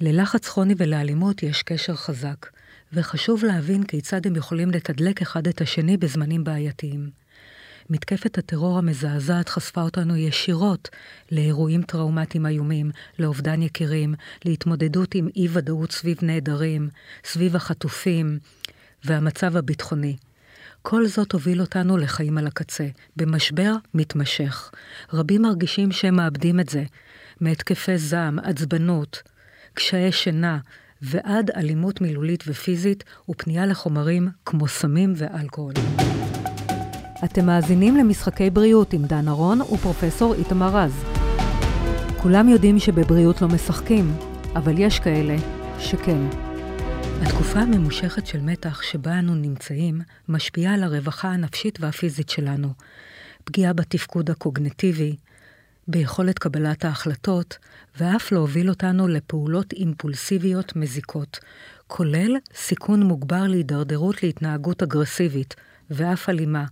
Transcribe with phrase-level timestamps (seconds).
[0.00, 2.46] ללחץ כרוני ולאלימות יש קשר חזק,
[2.92, 7.10] וחשוב להבין כיצד הם יכולים לתדלק אחד את השני בזמנים בעייתיים.
[7.90, 10.88] מתקפת הטרור המזעזעת חשפה אותנו ישירות
[11.32, 16.88] לאירועים טראומטיים איומים, לאובדן יקירים, להתמודדות עם אי-ודאות סביב נעדרים,
[17.24, 18.38] סביב החטופים
[19.04, 20.16] והמצב הביטחוני.
[20.82, 24.70] כל זאת הוביל אותנו לחיים על הקצה, במשבר מתמשך.
[25.12, 26.84] רבים מרגישים שהם מאבדים את זה,
[27.40, 29.22] מהתקפי זעם, עצבנות,
[29.80, 30.58] קשיי שינה,
[31.02, 35.72] ועד אלימות מילולית ופיזית ופנייה לחומרים כמו סמים ואלכוהול.
[37.24, 41.04] אתם מאזינים למשחקי בריאות עם דן ארון ופרופסור איתמר רז.
[42.22, 44.12] כולם יודעים שבבריאות לא משחקים,
[44.56, 45.36] אבל יש כאלה
[45.78, 46.20] שכן.
[47.22, 52.68] התקופה הממושכת של מתח שבה אנו נמצאים משפיעה על הרווחה הנפשית והפיזית שלנו.
[53.44, 55.16] פגיעה בתפקוד הקוגנטיבי,
[55.90, 57.58] ביכולת קבלת ההחלטות,
[57.98, 61.38] ואף להוביל אותנו לפעולות אימפולסיביות מזיקות,
[61.86, 65.54] כולל סיכון מוגבר להידרדרות להתנהגות אגרסיבית,
[65.90, 66.64] ואף אלימה.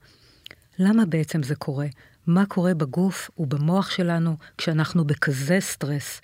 [0.78, 1.86] למה בעצם זה קורה?
[2.27, 6.20] מה קורה בגוף ובמוח שלנו כשאנחנו בכזה סטרס?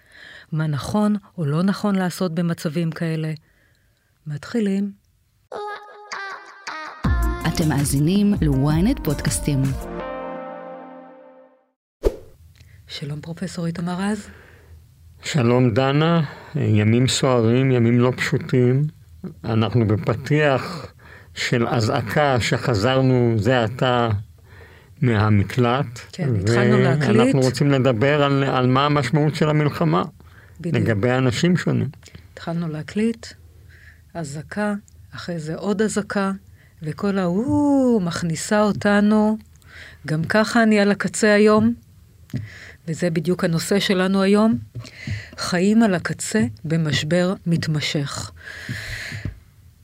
[0.52, 3.32] מה נכון או לא נכון לעשות במצבים כאלה?
[4.26, 4.92] מתחילים.
[7.46, 9.93] אתם מאזינים ל-ynet פודקאסטים.
[12.98, 14.28] שלום פרופסור איתמר רז.
[15.22, 16.22] שלום דנה,
[16.54, 18.86] ימים סוערים, ימים לא פשוטים.
[19.44, 20.92] אנחנו בפתיח
[21.34, 24.08] של אזעקה שחזרנו זה עתה
[25.02, 26.00] מהמקלט.
[26.12, 27.16] כן, התחלנו להקליט.
[27.16, 30.02] ואנחנו רוצים לדבר על, על מה המשמעות של המלחמה.
[30.60, 30.74] בדיוק.
[30.76, 31.88] לגבי אנשים שונים.
[32.32, 33.26] התחלנו להקליט,
[34.14, 34.74] אזעקה,
[35.14, 36.32] אחרי זה עוד אזעקה,
[36.82, 39.38] וכל ההוא מכניסה אותנו.
[40.06, 41.74] גם ככה אני על הקצה היום,
[42.88, 44.58] וזה בדיוק הנושא שלנו היום,
[45.36, 48.30] חיים על הקצה במשבר מתמשך.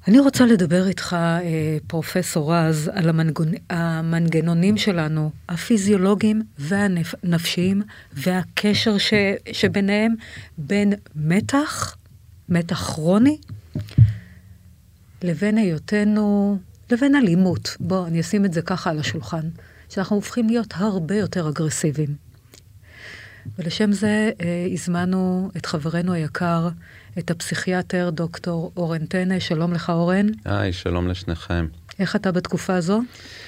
[0.09, 3.49] אני רוצה לדבר איתך, אה, פרופסור רז, על המנגונ...
[3.71, 9.15] המנגנונים שלנו, הפיזיולוגיים והנפשיים, והקשר ש...
[9.53, 10.15] שביניהם
[10.59, 11.97] בין מתח,
[12.49, 13.39] מתח כרוני,
[15.23, 16.59] לבין היותנו,
[16.91, 17.77] לבין אלימות.
[17.81, 19.49] בואו, אני אשים את זה ככה על השולחן,
[19.89, 22.30] שאנחנו הופכים להיות הרבה יותר אגרסיביים.
[23.59, 26.69] ולשם זה אה, הזמנו את חברנו היקר,
[27.19, 29.39] את הפסיכיאטר דוקטור אורן טנא.
[29.39, 30.27] שלום לך, אורן.
[30.45, 31.67] היי, שלום לשניכם.
[31.99, 33.01] איך אתה בתקופה הזו?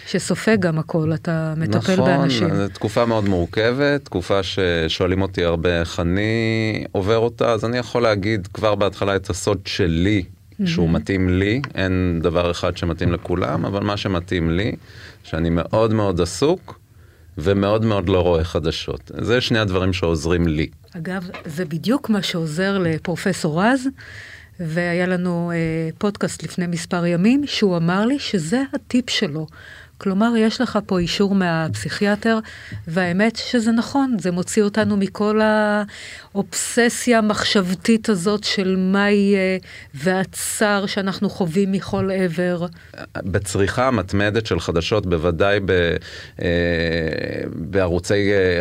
[0.07, 2.47] שסופג גם הכל, אתה מטפל נכון, באנשים.
[2.47, 7.79] נכון, זו תקופה מאוד מורכבת, תקופה ששואלים אותי הרבה איך אני עובר אותה, אז אני
[7.79, 10.25] יכול להגיד כבר בהתחלה את הסוד שלי,
[10.65, 14.73] שהוא מתאים לי, אין דבר אחד שמתאים לכולם, אבל מה שמתאים לי,
[15.25, 16.79] שאני מאוד מאוד עסוק,
[17.38, 19.10] ומאוד מאוד לא רואה חדשות.
[19.20, 20.66] זה שני הדברים שעוזרים לי.
[20.97, 23.88] אגב, זה בדיוק מה שעוזר לפרופסור רז,
[24.60, 29.47] והיה לנו אה, פודקאסט לפני מספר ימים, שהוא אמר לי שזה הטיפ שלו.
[29.98, 32.38] כלומר, יש לך פה אישור מהפסיכיאטר,
[32.87, 35.41] והאמת שזה נכון, זה מוציא אותנו מכל
[36.34, 39.59] האובססיה המחשבתית הזאת של מה יהיה,
[39.94, 42.66] והצער שאנחנו חווים מכל עבר.
[43.16, 45.70] בצריכה המתמדת של חדשות, בוודאי ב,
[46.43, 46.48] אה,
[47.54, 48.60] בערוצי אה,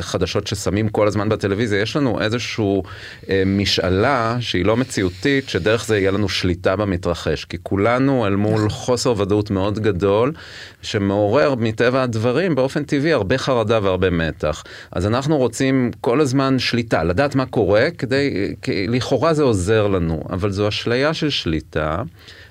[0.00, 2.82] חדשות ששמים כל הזמן בטלוויזיה, יש לנו איזושהי
[3.30, 8.70] אה, משאלה שהיא לא מציאותית, שדרך זה יהיה לנו שליטה במתרחש, כי כולנו אל מול
[8.70, 10.32] חוסר ודאות מאוד גדול.
[10.82, 14.64] שמעורר מטבע הדברים באופן טבעי הרבה חרדה והרבה מתח.
[14.92, 18.54] אז אנחנו רוצים כל הזמן שליטה, לדעת מה קורה, כדי,
[18.88, 22.02] לכאורה זה עוזר לנו, אבל זו אשליה של שליטה.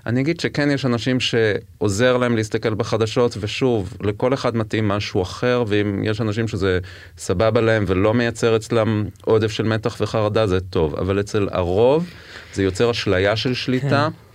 [0.06, 5.64] אני אגיד שכן יש אנשים שעוזר להם להסתכל בחדשות, ושוב, לכל אחד מתאים משהו אחר,
[5.68, 6.80] ואם יש אנשים שזה
[7.18, 10.96] סבבה להם ולא מייצר אצלם עודף של מתח וחרדה, זה טוב.
[10.96, 12.10] אבל אצל הרוב
[12.54, 14.10] זה יוצר אשליה של שליטה.
[14.12, 14.32] כן.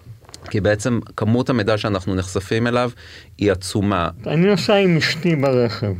[0.50, 2.90] כי בעצם כמות המידע שאנחנו נחשפים אליו
[3.38, 4.08] היא עצומה.
[4.26, 5.92] אני נוסע עם אשתי ברכב,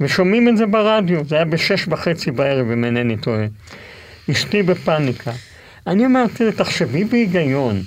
[0.00, 3.46] ושומעים את זה ברדיו, זה היה בשש וחצי בערב, אם אינני טועה.
[4.30, 5.32] אשתי בפאניקה.
[5.86, 7.82] אני אמרתי, תחשבי בהיגיון,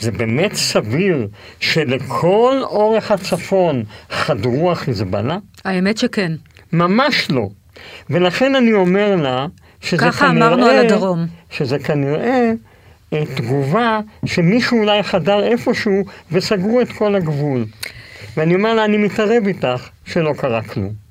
[0.00, 1.28] זה באמת סביר
[1.60, 5.38] שלכל אורך הצפון חדרו החיזבאללה?
[5.64, 6.32] האמת שכן.
[6.72, 7.48] ממש לא.
[8.10, 9.46] ולכן אני אומר לה,
[9.80, 10.10] שזה ככה כנראה...
[10.12, 11.26] ככה אמרנו על הדרום.
[11.50, 12.52] שזה כנראה
[13.34, 17.64] תגובה שמישהו אולי חדר איפשהו וסגרו את כל הגבול.
[18.36, 21.03] ואני אומר לה, אני מתערב איתך שלא קרה כלום.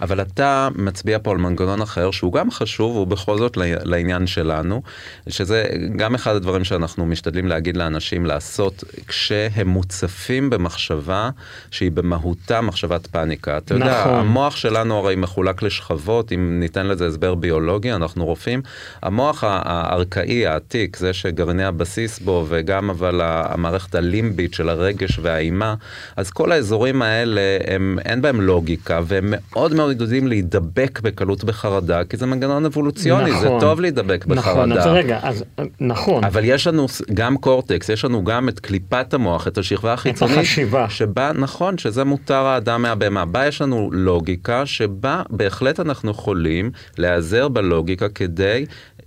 [0.00, 4.82] אבל אתה מצביע פה על מנגנון אחר שהוא גם חשוב, הוא בכל זאת לעניין שלנו,
[5.28, 5.64] שזה
[5.96, 11.30] גם אחד הדברים שאנחנו משתדלים להגיד לאנשים לעשות כשהם מוצפים במחשבה
[11.70, 13.58] שהיא במהותה מחשבת פאניקה.
[13.58, 13.88] אתה נכון.
[13.88, 18.62] יודע, המוח שלנו הרי מחולק לשכבות, אם ניתן לזה הסבר ביולוגי, אנחנו רופאים.
[19.02, 25.74] המוח הארכאי, העתיק, זה שגרעיני הבסיס בו, וגם אבל המערכת הלימבית של הרגש והאימה,
[26.16, 32.04] אז כל האזורים האלה, הם, אין בהם לוגיקה, והם מאוד מאוד יודעים להידבק בקלות בחרדה,
[32.04, 33.40] כי זה מנגנון אבולוציוני, נכון.
[33.42, 34.80] זה טוב להידבק נכון, בחרדה.
[34.80, 35.44] אז רגע, אז
[35.80, 36.24] נכון.
[36.24, 40.88] אבל יש לנו גם קורטקס, יש לנו גם את קליפת המוח, את השכבה החיצונית, החשיבה.
[40.88, 43.24] שבה, נכון, שזה מותר האדם מהבהמה.
[43.24, 48.66] בה יש לנו לוגיקה, שבה בהחלט אנחנו יכולים להיעזר בלוגיקה כדי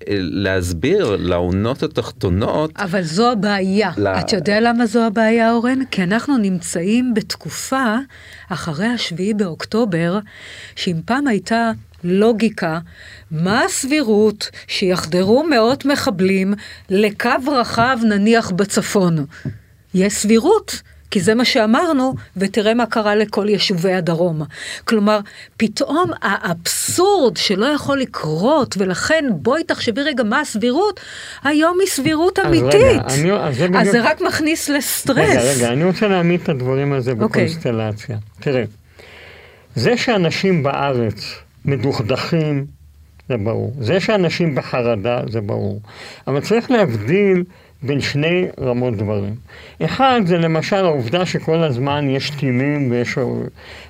[0.09, 2.71] להסביר לעונות התחתונות.
[2.77, 3.91] אבל זו הבעיה.
[3.97, 5.85] ל- אתה יודע למה זו הבעיה, אורן?
[5.91, 7.95] כי אנחנו נמצאים בתקופה,
[8.49, 10.19] אחרי השביעי באוקטובר,
[10.75, 11.71] שאם פעם הייתה
[12.03, 12.79] לוגיקה,
[13.31, 16.53] מה הסבירות שיחדרו מאות מחבלים
[16.89, 19.25] לקו רחב נניח בצפון?
[19.93, 20.81] יש סבירות.
[21.13, 24.41] כי זה מה שאמרנו, ותראה מה קרה לכל יישובי הדרום.
[24.85, 25.19] כלומר,
[25.57, 30.99] פתאום האבסורד שלא יכול לקרות, ולכן בואי תחשבי רגע מה הסבירות,
[31.43, 32.73] היום היא סבירות אז אמיתית.
[32.73, 35.17] רגע, אני- אז זה אז זה רק מכניס לסטרס.
[35.17, 37.45] רגע, רגע, אני רוצה להעמיד את הדברים הזה אוקיי.
[37.45, 38.17] בקונסטלציה.
[38.39, 38.63] תראה,
[39.75, 41.35] זה שאנשים בארץ
[41.65, 42.65] מדוכדכים,
[43.29, 43.73] זה ברור.
[43.79, 45.81] זה שאנשים בחרדה, זה ברור.
[46.27, 47.43] אבל צריך להבדיל
[47.83, 49.35] בין שני רמות דברים.
[49.85, 53.17] אחד, זה למשל העובדה שכל הזמן יש טילים ויש...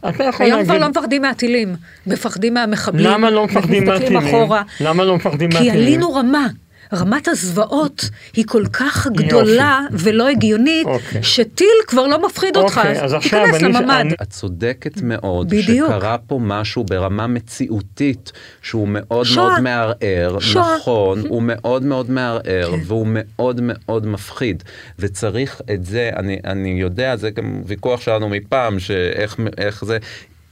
[0.10, 0.72] אתה יכול היום להגיד...
[0.72, 1.76] כבר לא מפחדים מהטילים,
[2.08, 3.06] מפחדים מהמחבלים.
[3.06, 4.18] למה לא מפחדים מהטילים?
[4.18, 4.62] אחורה.
[4.80, 5.88] למה לא מפחדים כי מהטילים?
[5.88, 6.48] עלינו רמה.
[6.94, 11.24] רמת הזוועות היא כל כך גדולה ולא הגיונית, אוקיי.
[11.24, 13.90] שטיל כבר לא מפחיד אותך, אוקיי, אז תיכנס לממ"ד.
[14.00, 15.90] אני- את צודקת מאוד, בדיוק.
[15.90, 18.32] שקרה פה משהו ברמה מציאותית
[18.62, 19.48] שהוא מאוד שואה.
[19.50, 20.76] מאוד מערער, שואה.
[20.78, 24.64] נכון, הוא מאוד מאוד מערער, והוא מאוד מאוד מפחיד,
[25.00, 29.98] וצריך את זה, אני, אני יודע, זה גם ויכוח שלנו מפעם, שאיך איך זה,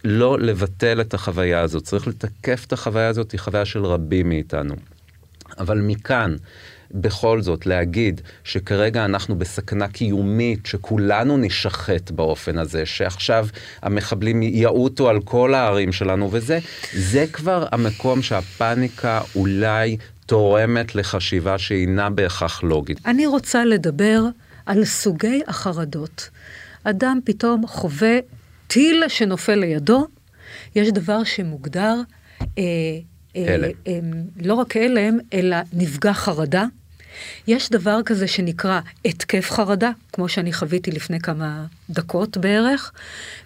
[0.03, 4.73] לא לבטל את החוויה הזאת, צריך לתקף את החוויה הזאת, היא חוויה של רבים מאיתנו.
[5.59, 6.35] אבל מכאן,
[6.93, 13.47] בכל זאת, להגיד שכרגע אנחנו בסכנה קיומית, שכולנו נשחט באופן הזה, שעכשיו
[13.81, 16.59] המחבלים יעוטו על כל הערים שלנו וזה,
[16.93, 22.99] זה כבר המקום שהפאניקה אולי תורמת לחשיבה שאינה בהכרח לוגית.
[23.05, 24.23] אני רוצה לדבר
[24.65, 26.29] על סוגי החרדות.
[26.83, 28.19] אדם פתאום חווה
[28.67, 30.07] טיל שנופל לידו,
[30.75, 31.95] יש דבר שמוגדר,
[32.57, 32.63] אה,
[33.35, 33.71] הלם.
[33.87, 33.99] אה,
[34.41, 36.65] לא רק הלם, אלא נפגע חרדה.
[37.47, 42.91] יש דבר כזה שנקרא התקף חרדה, כמו שאני חוויתי לפני כמה דקות בערך,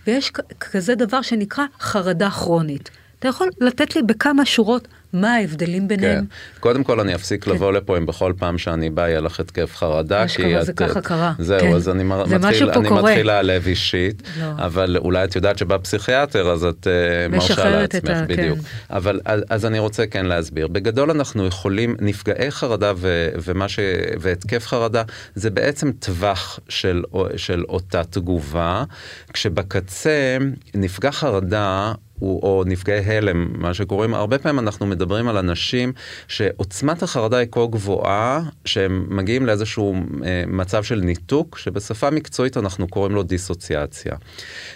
[0.08, 2.90] ויש כזה דבר שנקרא חרדה כרונית.
[3.20, 6.20] אתה יכול לתת לי בכמה שורות מה ההבדלים ביניהם?
[6.26, 6.26] כן.
[6.60, 10.26] קודם כל אני אפסיק לבוא לפה אם בכל פעם שאני בא יהיה לך התקף חרדה.
[10.26, 11.34] אשכרה, כי זה את- ככה קרה.
[11.40, 11.74] זהו, כן.
[11.74, 12.90] אז אני מתחיל, אני.
[12.90, 14.46] מתחיל להעלב אישית, לא.
[14.58, 18.60] אבל אולי את יודעת שבא פסיכיאטר אז את אה, מרשה משחררת את לעצמך, ה- בדיוק.
[18.60, 18.96] כן.
[18.96, 20.68] אבל אז, אז אני רוצה כן להסביר.
[20.68, 23.80] בגדול אנחנו יכולים, נפגעי חרדה ו, ומה ש...
[24.20, 25.04] והתקף חרדה
[25.36, 27.04] זה בעצם טווח של,
[27.36, 28.84] של אותה תגובה,
[29.34, 30.38] כשבקצה
[30.76, 35.94] נפגע חרדה הוא, או נפגעי הלם, מה שקוראים, הרבה פעמים אנחנו מדברים על אנשים
[36.28, 39.96] שעוצמת החרדה היא כה גבוהה, שהם מגיעים לאיזשהו
[40.26, 44.16] אה, מצב של ניתוק, שבשפה מקצועית אנחנו קוראים לו דיסוציאציה.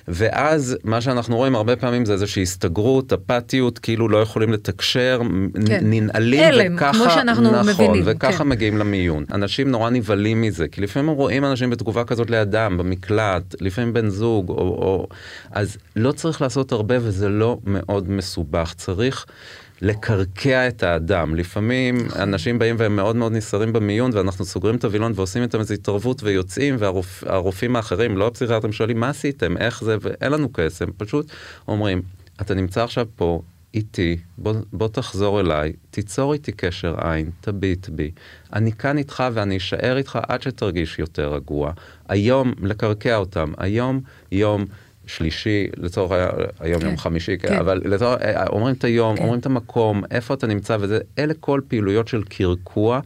[0.08, 5.22] ואז מה שאנחנו רואים הרבה פעמים זה איזושהי הסתגרות, אפתיות, כאילו לא יכולים לתקשר,
[5.68, 5.80] כן.
[5.84, 8.48] ננעלים, הלם, וככה, כמו שאנחנו נכון, מבינים, וככה כן.
[8.48, 9.26] מגיעים למיון.
[9.34, 14.50] אנשים נורא נבהלים מזה, כי לפעמים רואים אנשים בתגובה כזאת לידם, במקלט, לפעמים בן זוג,
[14.50, 15.08] או, או...
[15.52, 18.74] אז לא צריך לעשות הרבה וזה לא מאוד מסובך.
[18.78, 19.26] צריך
[19.82, 21.36] לקרקע את האדם.
[21.36, 25.74] לפעמים אנשים באים והם מאוד מאוד נסערים במיון ואנחנו סוגרים את הווילון ועושים איתם איזו
[25.74, 31.32] התערבות ויוצאים והרופאים האחרים, לא הפסיכיאטרים, שואלים מה עשיתם, איך זה, ואין לנו כסף, פשוט
[31.68, 32.02] אומרים,
[32.42, 33.42] אתה נמצא עכשיו פה
[33.74, 38.12] איתי, בוא, בוא תחזור אליי, תיצור איתי קשר עין, תביט בי.
[38.54, 41.72] אני כאן איתך ואני אשאר איתך עד שתרגיש יותר רגוע.
[42.08, 44.66] היום, לקרקע אותם, היום יום
[45.10, 46.12] שלישי, לצורך
[46.60, 47.48] היום כן, יום חמישי, כן.
[47.48, 47.58] כן.
[47.60, 49.24] אבל לצורך, אה, אומרים את היום, כן.
[49.24, 53.00] אומרים את המקום, איפה אתה נמצא, וזה, אלה כל פעילויות של קרקוע,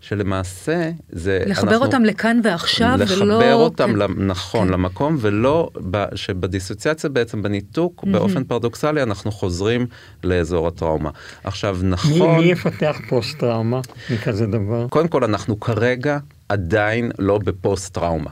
[0.00, 1.42] שלמעשה זה...
[1.46, 3.38] לחבר אנחנו- אותם לכאן ועכשיו, ולא...
[3.38, 4.22] לחבר אותם, כן.
[4.26, 4.72] נכון, כן.
[4.72, 9.86] למקום, ולא, ב- שבדיסוציאציה בעצם, בניתוק, באופן פרדוקסלי, אנחנו חוזרים
[10.24, 11.10] לאזור הטראומה.
[11.44, 14.86] עכשיו, מי, נכון, מי יפתח פוסט טראומה מכזה דבר?
[14.88, 18.30] קודם כל, אנחנו כרגע עדיין לא בפוסט טראומה.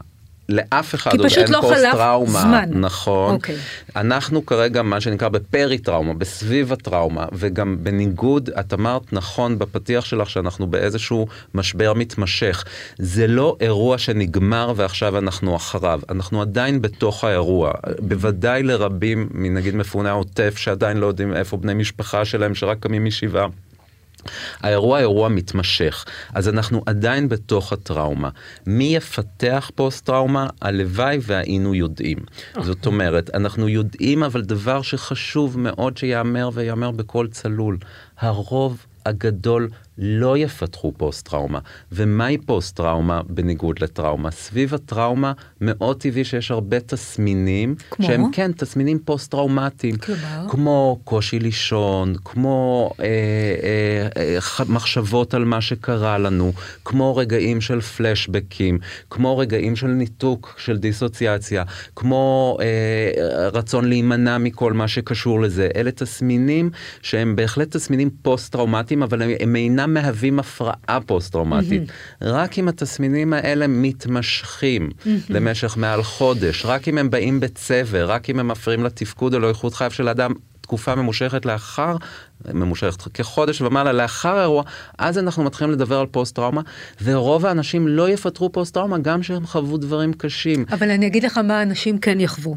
[0.48, 2.40] לאף אחד עוד אין לא פוסט טראומה.
[2.40, 2.70] זמן.
[2.72, 3.34] נכון.
[3.34, 3.56] אוקיי.
[3.96, 10.30] אנחנו כרגע מה שנקרא בפרי טראומה, בסביב הטראומה, וגם בניגוד, את אמרת נכון בפתיח שלך
[10.30, 12.64] שאנחנו באיזשהו משבר מתמשך.
[12.98, 17.72] זה לא אירוע שנגמר ועכשיו אנחנו אחריו, אנחנו עדיין בתוך האירוע.
[17.98, 23.46] בוודאי לרבים מנגיד מפוני העוטף שעדיין לא יודעים איפה בני משפחה שלהם שרק קמים משבעה.
[24.60, 28.28] האירוע אירוע מתמשך, אז אנחנו עדיין בתוך הטראומה.
[28.66, 30.46] מי יפתח פוסט טראומה?
[30.62, 32.18] הלוואי והיינו יודעים.
[32.60, 37.78] זאת אומרת, אנחנו יודעים אבל דבר שחשוב מאוד שיאמר ויאמר בקול צלול.
[38.18, 41.58] הרוב הגדול לא יפתחו פוסט טראומה.
[41.92, 44.30] ומהי פוסט טראומה בניגוד לטראומה?
[44.30, 48.06] סביב הטראומה מאוד טבעי שיש הרבה תסמינים, כמו?
[48.06, 49.96] שהם כן תסמינים פוסט טראומטיים.
[49.96, 50.46] כלומר?
[50.48, 53.06] כמו קושי לישון, כמו אה,
[54.16, 56.52] אה, אה, מחשבות על מה שקרה לנו,
[56.84, 58.78] כמו רגעים של פלשבקים,
[59.10, 61.64] כמו רגעים של ניתוק, של דיסוציאציה,
[61.96, 65.68] כמו אה, רצון להימנע מכל מה שקשור לזה.
[65.76, 66.70] אלה תסמינים
[67.02, 71.82] שהם בהחלט תסמינים פוסט-טראומטיים, אבל הם, הם אינם מהווים הפרעה פוסט-טראומטית.
[72.22, 74.90] רק אם התסמינים האלה מתמשכים
[75.28, 79.74] למשך מעל חודש, רק אם הם באים בצבר, רק אם הם מפריעים לתפקוד או לאיכות
[79.74, 80.32] חייו של אדם.
[80.60, 81.96] תקופה ממושכת לאחר,
[82.54, 84.62] ממושכת כחודש ומעלה לאחר האירוע,
[84.98, 86.60] אז אנחנו מתחילים לדבר על פוסט-טראומה,
[87.02, 90.64] ורוב האנשים לא יפתרו פוסט-טראומה גם שהם חוו דברים קשים.
[90.70, 92.56] אבל אני אגיד לך מה אנשים כן יחוו.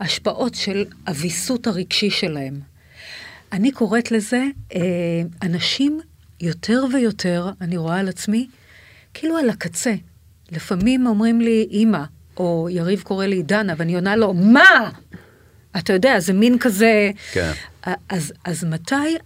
[0.00, 2.75] השפעות של הוויסות הרגשי שלהם.
[3.52, 4.80] אני קוראת לזה, אה,
[5.42, 6.00] אנשים
[6.40, 8.48] יותר ויותר, אני רואה על עצמי,
[9.14, 9.94] כאילו על הקצה.
[10.52, 12.02] לפעמים אומרים לי, אימא,
[12.36, 14.90] או יריב קורא לי דנה, ואני עונה לו, מה?
[15.78, 17.10] אתה יודע, זה מין כזה...
[17.32, 17.52] כן.
[18.08, 19.16] אז, אז מתי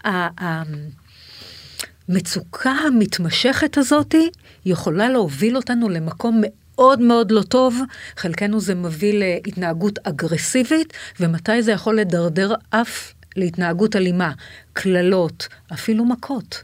[2.09, 4.15] המצוקה המתמשכת הזאת
[4.65, 7.81] יכולה להוביל אותנו למקום מאוד מאוד לא טוב,
[8.17, 14.33] חלקנו זה מביא להתנהגות אגרסיבית, ומתי זה יכול לדרדר אף להתנהגות אלימה,
[14.73, 16.63] קללות, אפילו מכות.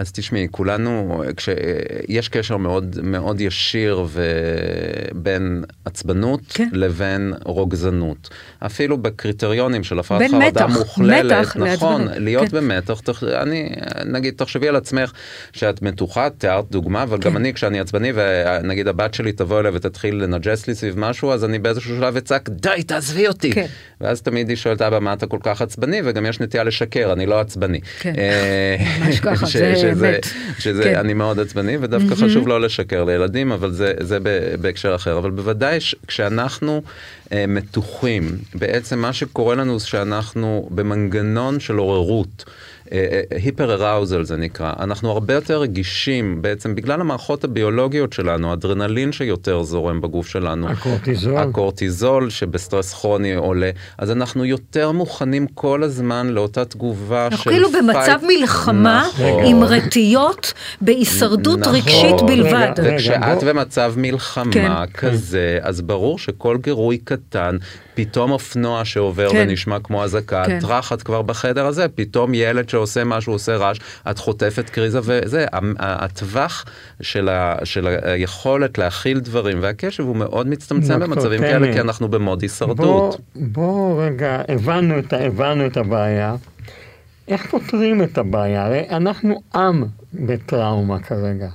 [0.00, 1.48] אז תשמעי, כולנו, כש,
[2.08, 4.22] יש קשר מאוד מאוד ישיר ו...
[5.12, 6.68] בין עצבנות כן.
[6.72, 8.28] לבין רוגזנות.
[8.58, 12.56] אפילו בקריטריונים של הפרעת חרדה מתח, מוכללת, מתח נכון, לעצבנות, להיות כן.
[12.56, 13.24] במתח, תח...
[13.24, 13.72] אני,
[14.04, 15.12] נגיד, תחשבי על עצמך
[15.52, 17.36] שאת מתוחה, תיארת דוגמה, אבל גם כן.
[17.36, 21.58] אני, כשאני עצבני, ונגיד הבת שלי תבוא אליי ותתחיל לנג'ס לי סביב משהו, אז אני
[21.58, 23.52] באיזשהו שלב אצעק, די, תעזבי אותי.
[23.52, 23.66] כן.
[24.00, 26.00] ואז תמיד היא שואלת, אבא, מה אתה כל כך עצבני?
[26.04, 27.80] וגם יש נטייה לשקר, אני לא עצבני.
[28.00, 28.14] כן.
[28.18, 30.18] אה, ממש ככה, זה שזה.
[30.58, 30.94] שזה כן.
[30.98, 34.18] אני מאוד עצבני ודווקא חשוב לא לשקר לילדים אבל זה זה
[34.60, 36.82] בהקשר אחר אבל בוודאי ש- כשאנחנו
[37.32, 42.44] אה, מתוחים בעצם מה שקורה לנו זה שאנחנו במנגנון של עוררות.
[43.30, 49.62] היפר אראוזל זה נקרא אנחנו הרבה יותר רגישים בעצם בגלל המערכות הביולוגיות שלנו אדרנלין שיותר
[49.62, 51.36] זורם בגוף שלנו הקורטיזול.
[51.38, 57.68] הקורטיזול שבסטרס כרוני עולה אז אנחנו יותר מוכנים כל הזמן לאותה תגובה אנחנו של כאילו
[57.72, 58.18] במצב.
[58.26, 59.44] מלחמה נכון.
[59.44, 61.74] עם רטיות בהישרדות נכון.
[61.74, 62.72] רגשית בלבד.
[62.78, 62.94] רגע.
[62.96, 64.70] וכשאת בוא- במצב מלחמה כן.
[64.94, 67.56] כזה, אז ברור שכל גירוי קטן,
[67.94, 69.46] פתאום אופנוע שעובר כן.
[69.48, 70.60] ונשמע כמו אזעקה, כן.
[70.60, 73.78] טראח את כבר בחדר הזה, פתאום ילד שעושה משהו, עושה רעש,
[74.10, 75.46] את חוטפת קריזה וזה,
[75.78, 76.64] הטווח
[77.02, 81.72] של ה- של היכולת להכיל דברים והקשב הוא מאוד מצטמצם דוקטור, במצבים כאלה.
[81.72, 83.20] כי אנחנו במוד בוא, הישרדות.
[83.36, 86.34] בוא רגע, הבנו את, הבנו את הבעיה.
[87.28, 88.66] איך פותרים את הבעיה?
[88.66, 89.84] הרי אנחנו עם
[90.14, 91.48] בטראומה כרגע.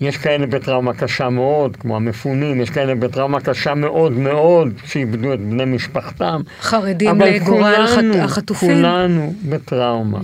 [0.00, 5.40] יש כאלה בטראומה קשה מאוד, כמו המפונים, יש כאלה בטראומה קשה מאוד מאוד, שאיבדו את
[5.40, 6.40] בני משפחתם.
[6.60, 8.74] חרדים אבל לגורל כולנו, החטופים.
[8.74, 10.18] כולנו בטראומה.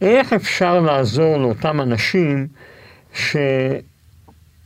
[0.00, 2.46] איך אפשר לעזור לאותם אנשים
[3.14, 3.36] ש...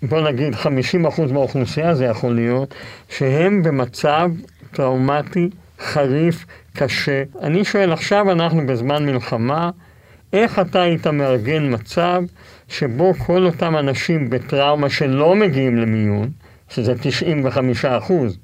[0.03, 2.75] בוא נגיד 50% מהאוכלוסייה זה יכול להיות,
[3.09, 4.31] שהם במצב
[4.73, 5.49] טראומטי
[5.81, 7.23] חריף, קשה.
[7.43, 9.71] אני שואל, עכשיו אנחנו בזמן מלחמה,
[10.33, 12.23] איך אתה היית מארגן מצב
[12.69, 16.31] שבו כל אותם אנשים בטראומה שלא מגיעים למיון,
[16.69, 18.39] שזה 95 אחוז,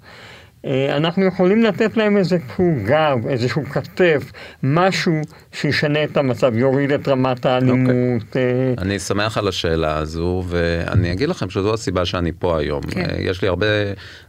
[0.96, 5.12] אנחנו יכולים לתת להם איזשהו גב, איזשהו כתף, משהו
[5.52, 8.36] שישנה את המצב, יוריד את רמת האלימות.
[8.36, 8.42] אה,
[8.78, 12.82] אני שמח על השאלה הזו, ואני אגיד לכם שזו הסיבה שאני פה היום.
[12.82, 13.00] כן.
[13.10, 13.66] אה, יש לי הרבה,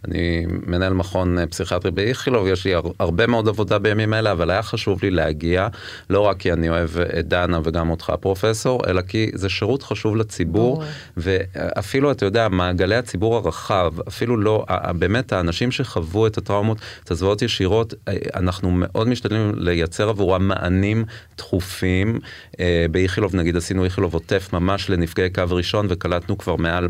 [0.08, 4.50] אני מנהל מכון אה, פסיכיאטרי באיכילוב, יש לי הר- הרבה מאוד עבודה בימים אלה, אבל
[4.52, 5.68] היה חשוב לי להגיע,
[6.10, 6.90] לא רק כי אני אוהב
[7.20, 10.84] את דנה וגם אותך פרופסור, אלא כי זה שירות חשוב לציבור,
[11.18, 14.66] ואפילו, אתה יודע, מעגלי הציבור הרחב, אפילו לא,
[15.00, 21.06] באמת האנשים שחוו את הטראומות, את הזוועות ישירות, אה, אנחנו מאוד משתדלים לייצר עבורם מענים
[21.38, 22.20] דחופים.
[22.60, 26.88] אה, באיכילוב נגיד עשינו איכילוב עוטף ממש לנפגעי קו ראשון וקלטנו כבר מעל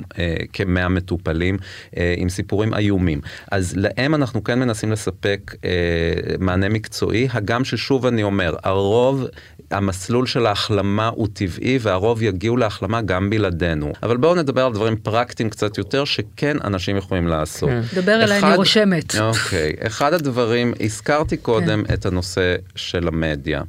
[0.54, 1.58] כמאה מטופלים
[2.18, 3.22] עם סיפורים איומים.
[3.52, 5.56] אז להם אנחנו כן מנסים לספק
[6.40, 9.26] מענה מקצועי, הגם ששוב אני אומר, הרוב
[9.72, 13.94] המסלול של ההחלמה הוא טבעי והרוב יגיעו להחלמה גם בלעדינו.
[14.04, 17.70] אבל בואו נדבר על דברים פרקטיים קצת יותר שכן אנשים יכולים לעשות.
[17.70, 17.82] כן.
[18.02, 19.16] דבר אליי, אני רושמת.
[19.30, 21.94] אוקיי, אחד הדברים, הזכרתי קודם כן.
[21.94, 23.62] את הנושא של המדיה.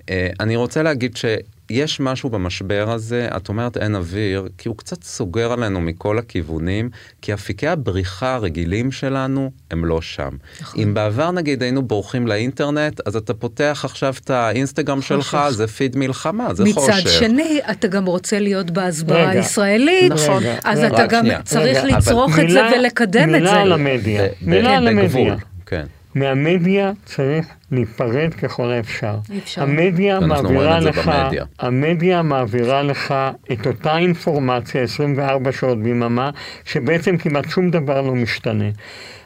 [0.00, 0.04] Uh,
[0.40, 1.24] אני רוצה להגיד ש...
[1.70, 6.90] יש משהו במשבר הזה, את אומרת אין אוויר, כי הוא קצת סוגר עלינו מכל הכיוונים,
[7.22, 10.28] כי אפיקי הבריחה הרגילים שלנו הם לא שם.
[10.60, 10.80] נכון.
[10.82, 15.96] אם בעבר נגיד היינו בורחים לאינטרנט, אז אתה פותח עכשיו את האינסטגרם שלך, זה פיד
[15.96, 16.94] מלחמה, זה מצד חושך.
[16.98, 20.42] מצד שני, אתה גם רוצה להיות בהסברה הישראלית, נכון.
[20.64, 21.42] אז רגע, אתה גם שנייה.
[21.42, 23.50] צריך רגע, לצרוך את מילה, זה ולקדם מילה את זה.
[23.50, 24.22] מילה על המדיה.
[24.42, 25.36] מילה על המדיה.
[25.66, 25.84] כן.
[26.14, 29.16] מהמדיה צריך להיפרד ככל האפשר.
[29.38, 29.62] אפשר.
[29.62, 31.44] המדיה מעבירה לך, במדיה.
[31.58, 33.14] המדיה מעבירה לך
[33.52, 36.30] את אותה אינפורמציה 24 שעות ביממה,
[36.64, 38.68] שבעצם כמעט שום דבר לא משתנה.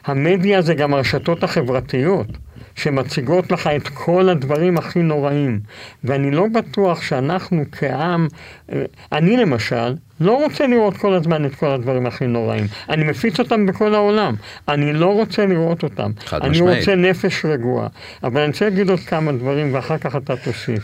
[0.05, 2.27] המדיה זה גם הרשתות החברתיות.
[2.75, 5.59] שמציגות לך את כל הדברים הכי נוראים.
[6.03, 8.27] ואני לא בטוח שאנחנו כעם,
[8.71, 12.65] אה, אני למשל, לא רוצה לראות כל הזמן את כל הדברים הכי נוראים.
[12.89, 14.35] אני מפיץ אותם בכל העולם.
[14.67, 16.11] אני לא רוצה לראות אותם.
[16.33, 16.79] אני משמעית.
[16.79, 17.87] רוצה נפש רגועה.
[18.23, 20.83] אבל אני רוצה להגיד עוד כמה דברים ואחר כך אתה תוסיף.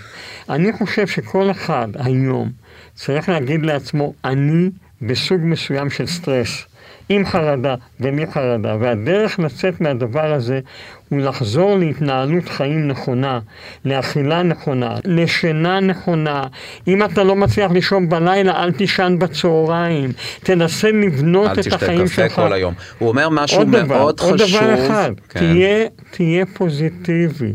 [0.50, 2.52] אני חושב שכל אחד היום
[2.94, 4.70] צריך להגיד לעצמו, אני
[5.02, 6.66] בסוג מסוים של סטרס.
[7.10, 10.60] עם חרדה ובלי חרדה, והדרך לצאת מהדבר הזה
[11.10, 13.40] הוא לחזור להתנהלות חיים נכונה,
[13.86, 16.44] לאכילה נכונה, לשינה נכונה.
[16.88, 20.12] אם אתה לא מצליח לישון בלילה, אל תישן בצהריים.
[20.40, 22.20] תנסה לבנות את החיים שלך.
[22.20, 22.74] אל תשתה קפה כל היום.
[23.00, 24.30] הוא אומר משהו מאוד דבר, חשוב.
[24.30, 25.40] עוד דבר אחד, כן.
[25.40, 27.54] תהיה, תהיה פוזיטיבי.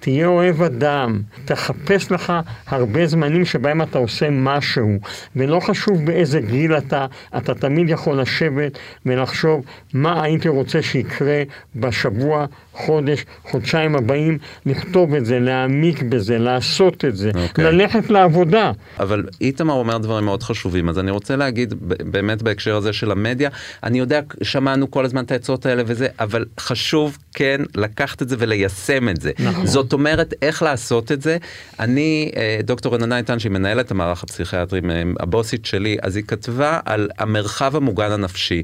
[0.00, 2.32] תהיה אוהב אדם, תחפש לך
[2.66, 4.98] הרבה זמנים שבהם אתה עושה משהו,
[5.36, 9.64] ולא חשוב באיזה גיל אתה, אתה תמיד יכול לשבת ולחשוב
[9.94, 11.42] מה הייתי רוצה שיקרה
[11.76, 12.46] בשבוע,
[12.86, 17.38] חודש, חודשיים הבאים, לכתוב את זה, להעמיק בזה, לעשות את זה, okay.
[17.38, 17.64] אוקיי.
[17.64, 18.72] ללכת לעבודה.
[18.98, 23.50] אבל איתמר אומר דברים מאוד חשובים, אז אני רוצה להגיד באמת בהקשר הזה של המדיה,
[23.82, 28.36] אני יודע, שמענו כל הזמן את העצות האלה וזה, אבל חשוב כן לקחת את זה
[28.38, 29.30] וליישם את זה.
[29.38, 29.66] נכון.
[29.66, 31.36] זאת אומרת, איך לעשות את זה?
[31.80, 34.80] אני, אה, דוקטור רננה איתן, שהיא מנהלת המערך הפסיכיאטרי,
[35.20, 38.62] הבוסית שלי, אז היא כתבה על המרחב המוגן הנפשי.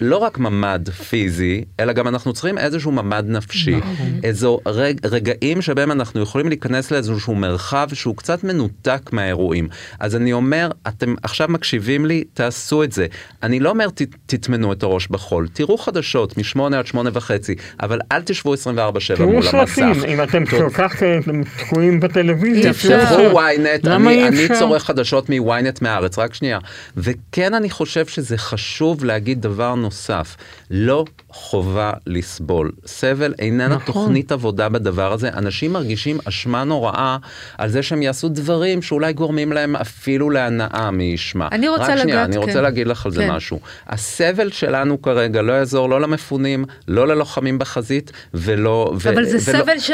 [0.00, 3.76] לא רק ממד פיזי, אלא גם אנחנו צריכים איזשהו ממד נפשי.
[3.76, 4.20] נכון.
[4.22, 9.68] איזו רג, רגעים שבהם אנחנו יכולים להיכנס לאיזשהו מרחב שהוא קצת מנותק מהאירועים.
[10.00, 13.06] אז אני אומר, אתם עכשיו מקשיבים לי, תעשו את זה.
[13.42, 17.98] אני לא אומר ת, תטמנו את הראש בחול, תראו חדשות משמונה עד שמונה וחצי, אבל
[18.12, 19.14] אל תשבו 24-7 מול המסך.
[19.16, 21.18] תראו סרטים, אם אתם כל כך אה,
[21.58, 22.72] תקועים בטלוויזיה.
[22.72, 26.58] תפתחו ynet, אני, אני צורך חדשות מ-ynet מהארץ, רק שנייה.
[26.96, 30.36] וכן אני חושב שזה חשוב להגיד דבר נוסף,
[30.70, 32.70] לא חובה לסבול.
[32.86, 33.86] סבל איננה נכון.
[33.86, 35.28] תוכנית עבודה בדבר הזה.
[35.28, 37.16] אנשים מרגישים אשמה נוראה
[37.58, 41.48] על זה שהם יעשו דברים שאולי גורמים להם אפילו להנאה מי ישמע.
[41.52, 42.62] אני רוצה לגעת, שנייה, אני רוצה כן.
[42.62, 43.30] להגיד לך על זה כן.
[43.30, 43.60] משהו.
[43.88, 48.92] הסבל שלנו כרגע לא יעזור לא למפונים, לא ללוחמים בחזית, ולא...
[49.00, 49.62] ו, אבל זה ולא...
[49.62, 49.90] סבל ש...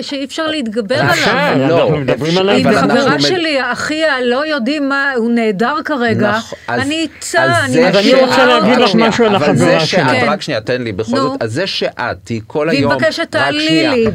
[0.00, 1.10] שאי אפשר להתגבר עליו.
[1.10, 2.72] עכשיו, לא, אנחנו מדברים עליו.
[2.80, 7.88] חברה שלי, אחיה, לא יודעים מה, הוא נהדר כרגע, אני אצא, אני...
[7.88, 10.22] אז אני רוצה להגיד לך משהו על החברה שלי.
[10.26, 13.88] רק שנייה, תן לי, בכל זאת, אז זה שאת תהיי כל היום, והיא מבקשת תעלי
[13.88, 14.06] לי,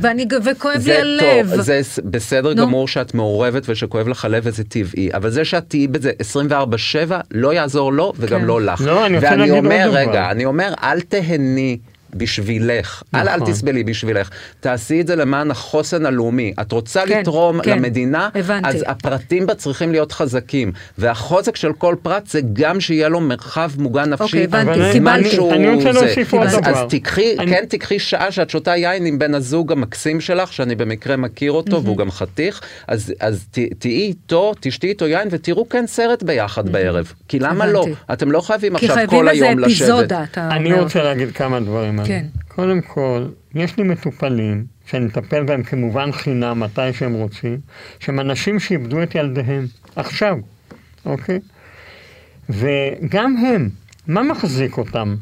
[0.43, 1.61] וכואב לי הלב.
[1.61, 6.11] זה בסדר גמור שאת מעורבת ושכואב לך הלב וזה טבעי, אבל זה שאת תהיי בזה
[7.09, 8.45] 24-7 לא יעזור לו וגם כן.
[8.45, 8.81] לא לך.
[8.85, 9.73] לא, אני רוצה להגיד עוד דבר.
[9.73, 11.77] ואני אומר, רגע, אני אומר, אל תהני.
[12.13, 13.27] בשבילך, נכון.
[13.27, 16.53] אל אל תסבלי בשבילך, תעשי את זה למען החוסן הלאומי.
[16.61, 18.69] את רוצה כן, לתרום כן, למדינה, הבנתי.
[18.69, 20.71] אז הפרטים בה צריכים להיות חזקים.
[20.97, 24.23] והחוזק של כל פרט זה גם שיהיה לו מרחב מוגן נפשי.
[24.23, 25.37] אוקיי, הבנתי, קיבלתי.
[25.51, 26.69] אני רוצה להוסיף עוד דבר.
[26.69, 27.51] אז תקחי, אני...
[27.51, 31.83] כן תקחי שעה שאת שותה יין עם בן הזוג המקסים שלך, שאני במקרה מכיר אותו,
[31.83, 33.45] והוא גם חתיך, אז, אז
[33.79, 37.13] תהיי איתו, תשתי איתו יין ותראו כן סרט ביחד בערב.
[37.27, 37.79] כי למה לא?
[37.79, 37.95] הבנתי.
[38.09, 38.13] לא?
[38.13, 39.71] אתם לא חייבים עכשיו כל היום לשבת.
[39.71, 40.55] כי חייבים איזה אפיזודה, אתה אומר.
[40.55, 41.96] אני רוצה להגיד כמה דברים.
[42.05, 42.25] כן.
[42.47, 47.59] קודם כל, יש לי מטופלים, שאני מטפל בהם כמובן חינם, מתי שהם רוצים,
[47.99, 50.37] שהם אנשים שאיבדו את ילדיהם, עכשיו,
[51.05, 51.39] אוקיי?
[52.49, 53.69] וגם הם,
[54.07, 55.15] מה מחזיק אותם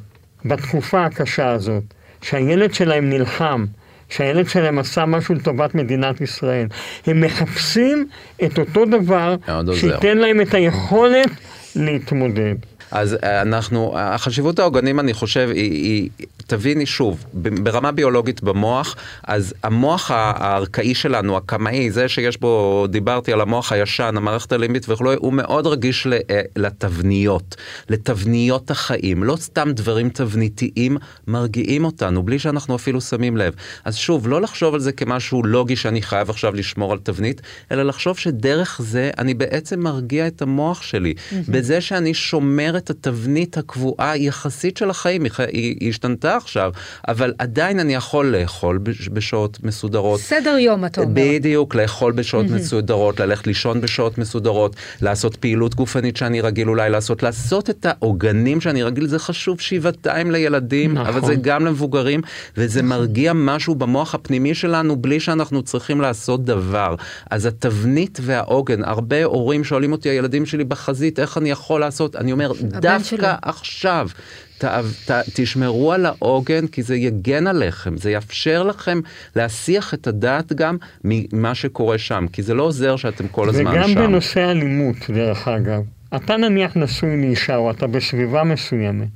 [0.46, 1.84] בתקופה הקשה הזאת?
[2.22, 3.66] שהילד שלהם נלחם,
[4.10, 6.68] שהילד שלהם עשה משהו לטובת מדינת ישראל.
[7.08, 8.08] הם מחפשים
[8.46, 9.36] את אותו דבר
[9.74, 11.30] שייתן להם את היכולת
[11.76, 12.56] להתמודד.
[12.92, 19.54] אז אה, אנחנו, החשיבות העוגנים אני חושב היא, היא תביני שוב, ברמה ביולוגית במוח, אז
[19.64, 25.34] המוח הארכאי שלנו, הקמאי, זה שיש בו, דיברתי על המוח הישן, המערכת הלימבית וכו', הוא
[25.34, 27.56] מאוד רגיש אה, לתבניות,
[27.90, 33.54] לתבניות החיים, לא סתם דברים תבניתיים מרגיעים אותנו, בלי שאנחנו אפילו שמים לב.
[33.86, 37.84] אז שוב, לא לחשוב על זה כמשהו לוגי שאני חייב עכשיו לשמור על תבנית, אלא
[37.84, 41.14] לחשוב שדרך זה אני בעצם מרגיע את המוח שלי.
[41.48, 45.32] בזה שאני שומר את התבנית הקבועה יחסית של החיים, היא,
[45.80, 46.72] היא השתנתה עכשיו,
[47.08, 48.80] אבל עדיין אני יכול לאכול
[49.14, 50.20] בשעות מסודרות.
[50.20, 51.14] סדר יום, אתה אומר.
[51.16, 52.54] בדיוק, לאכול בשעות mm-hmm.
[52.54, 58.62] מסודרות, ללכת לישון בשעות מסודרות, לעשות פעילות גופנית שאני רגיל אולי לעשות, לעשות את העוגנים
[58.62, 61.08] שאני רגיל, זה חשוב שבעתיים לילדים, נכון.
[61.08, 62.22] אבל זה גם למבוגרים,
[62.58, 62.90] וזה נכון.
[62.98, 66.96] מרגיע משהו במוח הפנימי שלנו בלי שאנחנו צריכים לעשות דבר.
[67.30, 72.16] אז התבנית והעוגן, הרבה הורים שואלים אותי, הילדים שלי בחזית, איך אני יכול לעשות?
[72.16, 73.36] אני אומר, דווקא.
[73.42, 74.10] עכשיו.
[74.58, 79.00] ת, ת, תשמרו על העוגן כי זה יגן עליכם, זה יאפשר לכם
[79.36, 83.84] להסיח את הדעת גם ממה שקורה שם, כי זה לא עוזר שאתם כל הזמן וגם
[83.84, 83.92] שם.
[83.92, 85.82] וגם בנושא אלימות, דרך אגב.
[86.16, 89.08] אתה נניח נשוי לאישה או אתה בסביבה מסוימת.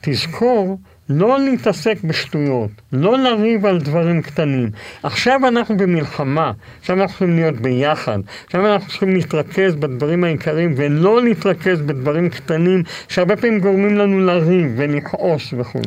[0.00, 0.78] תזכור
[1.18, 4.70] לא להתעסק בשטויות, לא לריב על דברים קטנים.
[5.02, 11.22] עכשיו אנחנו במלחמה, עכשיו אנחנו צריכים להיות ביחד, עכשיו אנחנו צריכים להתרכז בדברים העיקריים ולא
[11.22, 15.80] להתרכז בדברים קטנים שהרבה פעמים גורמים לנו לריב ולכעוס וכו'.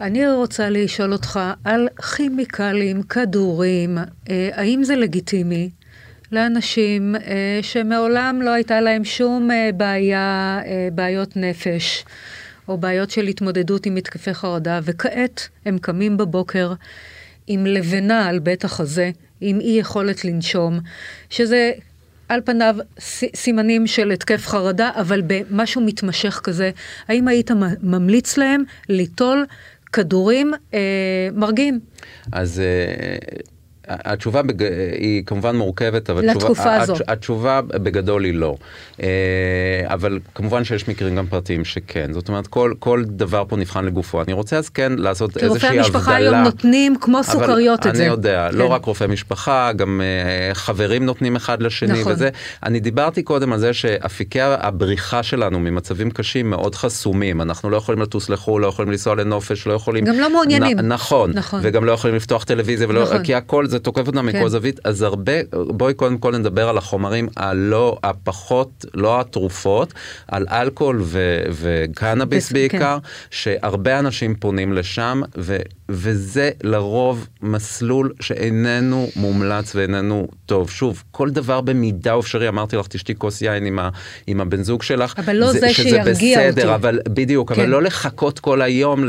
[0.00, 3.98] אני רוצה לשאול אותך על כימיקלים, כדורים,
[4.30, 5.70] אה, האם זה לגיטימי
[6.32, 12.04] לאנשים אה, שמעולם לא הייתה להם שום אה, בעיה, אה, בעיות נפש?
[12.70, 16.72] או בעיות של התמודדות עם התקפי חרדה, וכעת הם קמים בבוקר
[17.46, 20.80] עם לבנה על בית החזה, עם אי יכולת לנשום,
[21.30, 21.72] שזה
[22.28, 22.76] על פניו
[23.36, 26.70] סימנים של התקף חרדה, אבל במשהו מתמשך כזה,
[27.08, 27.50] האם היית
[27.82, 29.46] ממליץ להם ליטול
[29.92, 31.80] כדורים אה, מרגיעים?
[32.32, 32.60] אז...
[32.60, 33.40] אה...
[33.90, 34.62] התשובה בג...
[34.98, 36.94] היא כמובן מורכבת, אבל לתקופה התשובה, הזו.
[37.08, 38.56] התשובה בגדול היא לא.
[39.02, 39.08] אה,
[39.84, 42.12] אבל כמובן שיש מקרים גם פרטיים שכן.
[42.12, 44.22] זאת אומרת, כל, כל דבר פה נבחן לגופו.
[44.22, 45.60] אני רוצה אז כן לעשות איזושהי הבדלה.
[45.60, 48.02] כי רופאי המשפחה היום נותנים כמו סוכריות את זה.
[48.02, 48.58] אני יודע, לא כן.
[48.58, 52.12] לא רק רופאי משפחה, גם uh, חברים נותנים אחד לשני נכון.
[52.12, 52.28] וזה.
[52.62, 57.40] אני דיברתי קודם על זה שאפיקי הבריחה שלנו ממצבים קשים מאוד חסומים.
[57.40, 60.04] אנחנו לא יכולים לטוס לחו"ל, לא יכולים לנסוע לנופש, לא יכולים...
[60.04, 60.78] גם לא מעוניינים.
[60.80, 61.60] נ, נכון, נכון.
[61.62, 63.22] וגם לא יכולים לפתוח טלוויזיה, ולא, נכון.
[63.24, 64.38] כי הכל זה תוקף אותם כן.
[64.38, 69.94] מכל זווית, אז הרבה, בואי קודם כל נדבר על החומרים הלא, הפחות, לא התרופות,
[70.28, 72.54] על אלכוהול ו, וקנאביס כן.
[72.54, 73.08] בעיקר, כן.
[73.30, 75.56] שהרבה אנשים פונים לשם, ו,
[75.90, 80.70] וזה לרוב מסלול שאיננו מומלץ ואיננו טוב.
[80.70, 83.88] שוב, כל דבר במידה אפשרי, אמרתי לך, תשתי כוס יין עם, ה,
[84.26, 85.14] עם הבן זוג שלך.
[85.18, 86.74] אבל לא זה, זה שירגיע בסדר, אותי.
[86.74, 87.60] אבל בדיוק, כן.
[87.60, 89.04] אבל לא לחכות כל היום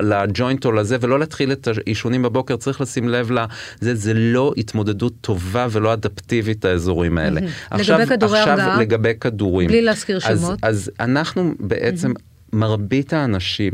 [0.00, 5.12] לג'וינט או לזה, ולא להתחיל את העישונים בבוקר, צריך לשים לב לזה, זה לא התמודדות
[5.20, 7.40] טובה ולא אדפטיבית האזורים האלה.
[7.40, 7.44] Mm-hmm.
[7.70, 8.80] עכשיו, לגבי כדורי עכשיו הרגעה?
[8.80, 9.68] לגבי כדורים.
[9.68, 10.34] בלי להזכיר שמות.
[10.40, 12.10] אז, אז אנחנו בעצם...
[12.10, 12.35] Mm-hmm.
[12.52, 13.72] מרבית האנשים,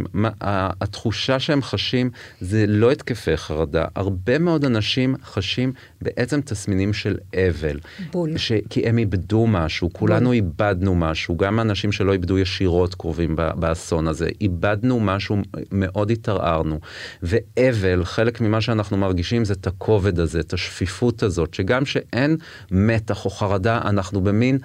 [0.81, 3.85] התחושה שהם חשים זה לא התקפי חרדה.
[3.97, 7.79] הרבה מאוד אנשים חשים בעצם תסמינים של אבל.
[8.13, 8.39] בול.
[8.39, 8.53] ש...
[8.71, 10.35] כי הם איבדו משהו, כולנו בול.
[10.35, 14.29] איבדנו משהו, גם אנשים שלא איבדו ישירות קרובים באסון הזה.
[14.41, 15.37] איבדנו משהו,
[15.73, 16.81] מאוד התערערנו.
[17.23, 22.37] ואבל, חלק ממה שאנחנו מרגישים זה את הכובד הזה, את השפיפות הזאת, שגם שאין
[22.71, 24.59] מתח או חרדה, אנחנו במין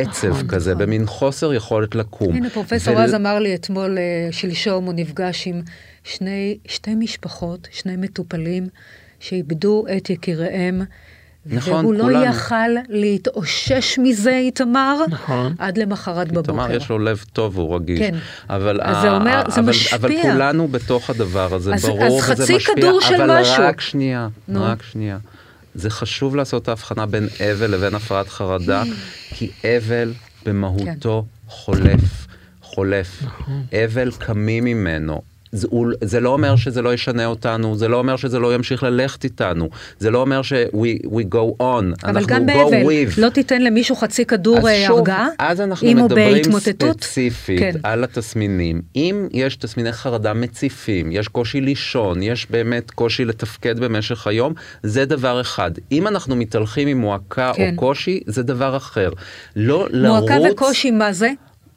[0.00, 0.86] עצב נכון, כזה, נכון.
[0.86, 2.34] במין חוסר יכולת לקום.
[2.34, 3.16] הנה, פרופסור רז ול...
[3.16, 5.62] אמר לי אתמול, אה, שלשום, הוא נפגש עם
[6.04, 8.68] שני, שתי משפחות, שני מטופלים,
[9.20, 10.82] שאיבדו את יקיריהם.
[11.46, 12.08] נכון, והוא כולנו.
[12.08, 15.54] לא יכל להתאושש מזה, איתמר, נכון.
[15.58, 16.52] עד למחרת בבוקר.
[16.52, 17.98] איתמר יש לו לב טוב, הוא רגיש.
[17.98, 18.14] כן.
[18.50, 19.98] אבל, אז זה אומר, זה אבל, משפיע.
[19.98, 22.56] אבל כולנו בתוך הדבר הזה, אז, ברור, אז וזה משפיע.
[22.56, 23.64] אז חצי כדור של אבל משהו.
[23.64, 24.62] רק שנייה, נו.
[24.62, 25.18] רק שנייה.
[25.74, 28.82] זה חשוב לעשות את ההבחנה בין אבל לבין הפרעת חרדה,
[29.30, 30.12] כי אבל
[30.46, 31.50] במהותו כן.
[31.50, 32.26] חולף,
[32.62, 33.22] חולף.
[33.22, 33.62] נכון.
[33.84, 35.33] אבל קמים ממנו.
[35.54, 35.68] זה,
[36.00, 39.68] זה לא אומר שזה לא ישנה אותנו, זה לא אומר שזה לא ימשיך ללכת איתנו,
[39.98, 42.82] זה לא אומר ש- we, we go on, אבל גם באבל,
[43.18, 47.72] לא תיתן למישהו חצי כדור הרגעה, אז אנחנו מדברים ספציפית כן.
[47.82, 48.82] על התסמינים.
[48.96, 55.04] אם יש תסמיני חרדה מציפים, יש קושי לישון, יש באמת קושי לתפקד במשך היום, זה
[55.04, 55.70] דבר אחד.
[55.92, 57.70] אם אנחנו מתהלכים עם מועקה כן.
[57.72, 59.10] או קושי, זה דבר אחר.
[59.56, 60.30] לא מועקה לרוץ...
[60.30, 61.30] מועקה וקושי, מה זה?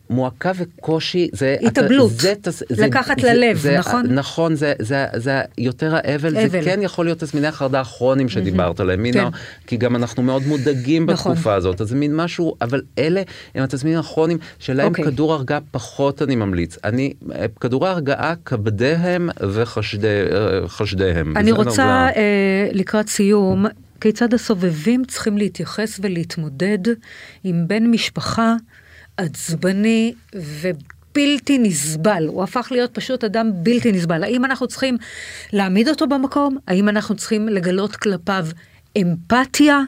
[0.10, 1.56] מועקה וקושי זה...
[1.62, 4.06] התאבלות, אתה, זה, זה, לקחת זה, ללב, זה, נכון?
[4.14, 6.50] נכון, זה, זה, זה יותר האבל, אבל.
[6.50, 9.20] זה כן יכול להיות תסמיני החרדה הכרוניים שדיברת עליהם, מין כן.
[9.20, 9.30] ה-
[9.68, 11.32] כי גם אנחנו מאוד מודאגים נכון.
[11.32, 13.22] בתקופה הזאת, אז זה מין משהו, אבל אלה
[13.56, 15.06] הם התסמינים הכרוניים שלהם אוקיי.
[15.06, 16.78] כדור הרגעה פחות אני ממליץ.
[16.84, 17.14] אני,
[17.60, 21.38] כדורי הרגעה כבדיהם וחשדיהם.
[21.38, 21.64] אני בסדר?
[21.64, 23.66] רוצה, זה- אה, לקראת סיום,
[24.02, 26.78] כיצד הסובבים צריכים להתייחס ולהתמודד
[27.44, 28.56] עם בן משפחה
[29.18, 32.28] עצבני ובלתי נסבל.
[32.28, 34.24] הוא הפך להיות פשוט אדם בלתי נסבל.
[34.24, 34.98] האם אנחנו צריכים
[35.54, 36.58] להעמיד אותו במקום?
[36.68, 38.48] האם אנחנו צריכים לגלות כלפיו
[38.98, 39.82] אמפתיה?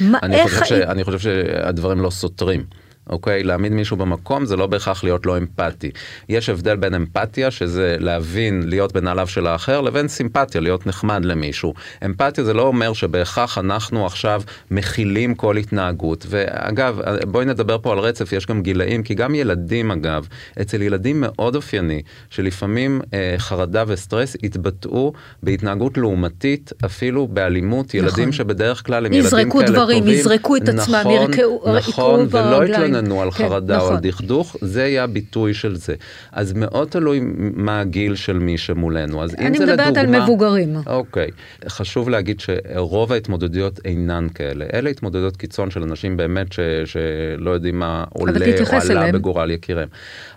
[0.00, 0.58] מה, אני איך...
[0.62, 2.64] חושב, ש, אני חושב שהדברים לא סותרים.
[3.10, 3.42] אוקיי?
[3.42, 5.90] להעמיד מישהו במקום זה לא בהכרח להיות לא אמפתי.
[6.28, 11.74] יש הבדל בין אמפתיה, שזה להבין, להיות בנעליו של האחר, לבין סימפתיה, להיות נחמד למישהו.
[12.04, 16.26] אמפתיה זה לא אומר שבהכרח אנחנו עכשיו מכילים כל התנהגות.
[16.28, 20.28] ואגב, בואי נדבר פה על רצף, יש גם גילאים, כי גם ילדים אגב,
[20.60, 25.12] אצל ילדים מאוד אופייני, שלפעמים אה, חרדה וסטרס יתבטאו
[25.42, 27.94] בהתנהגות לעומתית, אפילו באלימות.
[27.94, 28.32] ילדים נכון.
[28.32, 29.74] שבדרך כלל הם ילדים כאלה יזרקו טובים.
[29.74, 32.64] דברים, יזרקו את עצמם, נכון, ירקעו- נכון, ולא
[32.94, 33.04] ברגליים.
[33.04, 34.02] יתלוננו על כן, חרדה או על נכון.
[34.02, 35.94] דכדוך, זה יהיה הביטוי של זה.
[36.32, 37.20] אז מאוד תלוי
[37.54, 39.22] מה הגיל של מי שמולנו.
[39.22, 40.24] אז אם אני זה מדברת על לדוגמה...
[40.24, 40.76] מבוגרים.
[40.86, 41.30] אוקיי.
[41.68, 44.64] חשוב להגיד שרוב ההתמודדויות אינן כאלה.
[44.74, 46.60] אלה התמודדויות קיצון של אנשים באמת ש...
[46.84, 49.14] שלא יודעים מה עולה או עלה אליהם.
[49.14, 49.88] בגורל יקיריהם.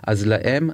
[0.06, 0.70] אז להם,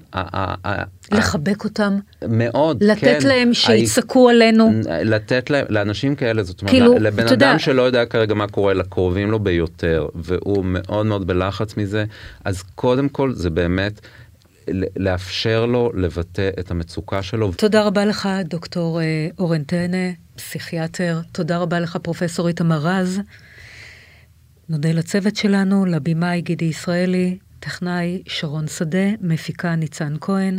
[1.19, 1.99] לחבק אותם,
[2.29, 3.29] מאוד, לתת כן.
[3.29, 4.73] להם ההי- שיצעקו עלינו.
[5.05, 8.75] לתת להם, לאנשים כאלה, זאת אומרת, כאילו, לבן יודע- אדם שלא יודע כרגע מה קורה
[8.75, 12.05] לקרובים לו ביותר, והוא מאוד מאוד בלחץ מזה,
[12.45, 14.01] אז קודם כל זה באמת
[14.97, 17.53] לאפשר לו לבטא את המצוקה שלו.
[17.53, 19.05] תודה רבה לך, דוקטור אה,
[19.39, 21.21] אורן טנא, פסיכיאטר.
[21.33, 23.21] תודה רבה לך, פרופסור איתמר רז.
[24.69, 30.59] נודה לצוות שלנו, לבמאי גידי ישראלי, טכנאי שרון שדה, מפיקה ניצן כהן,